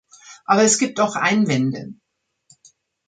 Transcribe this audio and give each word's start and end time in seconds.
Aber 0.45 0.63
es 0.63 0.79
gibt 0.79 0.99
auch 0.99 1.15
Einwände. 1.15 1.93